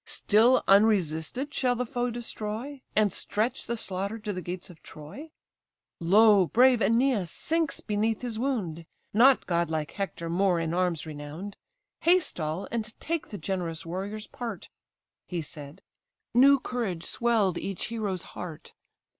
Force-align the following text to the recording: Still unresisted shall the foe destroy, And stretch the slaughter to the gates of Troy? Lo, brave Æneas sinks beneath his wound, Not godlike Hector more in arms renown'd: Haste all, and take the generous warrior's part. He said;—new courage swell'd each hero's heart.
Still 0.03 0.63
unresisted 0.67 1.53
shall 1.53 1.75
the 1.75 1.85
foe 1.85 2.09
destroy, 2.09 2.81
And 2.95 3.13
stretch 3.13 3.67
the 3.67 3.77
slaughter 3.77 4.17
to 4.17 4.33
the 4.33 4.41
gates 4.41 4.71
of 4.71 4.81
Troy? 4.81 5.29
Lo, 5.99 6.47
brave 6.47 6.79
Æneas 6.79 7.29
sinks 7.29 7.81
beneath 7.81 8.21
his 8.23 8.39
wound, 8.39 8.87
Not 9.13 9.45
godlike 9.45 9.91
Hector 9.91 10.27
more 10.27 10.59
in 10.59 10.73
arms 10.73 11.05
renown'd: 11.05 11.55
Haste 11.99 12.39
all, 12.39 12.67
and 12.71 12.99
take 12.99 13.27
the 13.29 13.37
generous 13.37 13.85
warrior's 13.85 14.25
part. 14.25 14.69
He 15.27 15.39
said;—new 15.43 16.61
courage 16.61 17.03
swell'd 17.03 17.59
each 17.59 17.85
hero's 17.93 18.23
heart. 18.33 18.73